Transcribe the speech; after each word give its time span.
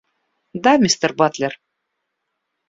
Да, 0.63 0.73
мистер 0.83 1.13
Батлер. 1.19 1.59